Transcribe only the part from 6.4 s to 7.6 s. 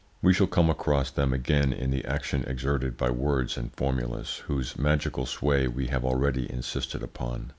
insisted upon.